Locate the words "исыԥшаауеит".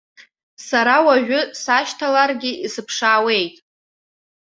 2.65-3.55